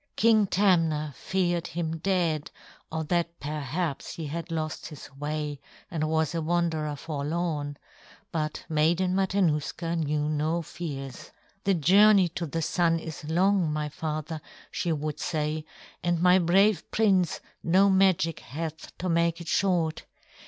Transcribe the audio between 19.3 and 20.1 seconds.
it short.